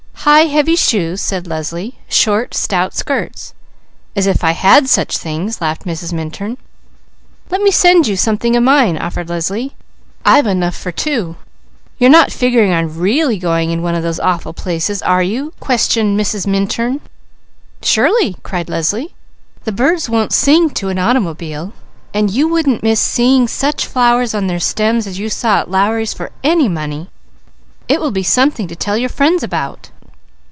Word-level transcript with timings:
"High 0.23 0.41
heavy 0.45 0.75
shoes," 0.75 1.19
said 1.19 1.47
Leslie, 1.47 1.97
"short 2.07 2.53
stout 2.53 2.93
skirts." 2.93 3.55
"As 4.15 4.27
if 4.27 4.43
I 4.43 4.51
had 4.51 4.87
such 4.87 5.17
things!" 5.17 5.59
laughed 5.59 5.83
Mrs. 5.85 6.13
Minturn. 6.13 6.59
"Let 7.49 7.59
me 7.59 7.71
send 7.71 8.05
you 8.05 8.15
something 8.15 8.55
of 8.55 8.61
mine," 8.61 8.99
offered 8.99 9.29
Leslie. 9.29 9.75
"I've 10.23 10.45
enough 10.45 10.75
for 10.77 10.91
two." 10.91 11.37
"You're 11.97 12.11
not 12.11 12.31
figuring 12.31 12.71
on 12.71 12.99
really 12.99 13.39
going 13.39 13.71
in 13.71 13.81
one 13.81 13.95
of 13.95 14.03
those 14.03 14.19
awful 14.19 14.53
places, 14.53 15.01
are 15.01 15.23
you?" 15.23 15.53
questioned 15.59 16.19
Mrs. 16.19 16.45
Minturn. 16.45 17.01
"Surely!" 17.81 18.35
cried 18.43 18.69
Leslie. 18.69 19.15
"The 19.63 19.71
birds 19.71 20.07
won't 20.07 20.33
sing 20.33 20.69
to 20.75 20.89
an 20.89 20.99
automobile. 20.99 21.73
And 22.13 22.29
you 22.29 22.47
wouldn't 22.47 22.83
miss 22.83 22.99
seeing 23.01 23.47
such 23.47 23.87
flowers 23.87 24.35
on 24.35 24.45
their 24.45 24.59
stems 24.59 25.07
as 25.07 25.17
you 25.17 25.31
saw 25.31 25.61
at 25.61 25.71
Lowry's 25.71 26.13
for 26.13 26.29
any 26.43 26.69
money. 26.69 27.09
It 27.87 27.99
will 27.99 28.11
be 28.11 28.21
something 28.21 28.67
to 28.67 28.75
tell 28.75 28.95
your 28.97 29.09
friends 29.09 29.41
about." 29.41 29.89